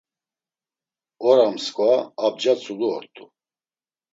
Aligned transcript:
Ora 1.29 1.45
msǩva, 1.53 1.91
abca 2.25 2.53
tzulu 2.59 2.87
ort̆u. 2.95 3.23